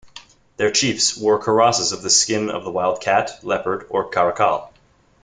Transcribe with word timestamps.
Their 0.57 0.71
chiefs 0.71 1.15
wore 1.15 1.37
karosses 1.39 1.91
of 1.93 2.01
the 2.01 2.09
skin 2.09 2.49
of 2.49 2.63
the 2.63 2.71
wild 2.71 3.01
cat, 3.01 3.37
leopard 3.43 3.85
or 3.91 4.09
caracal. 4.09 4.73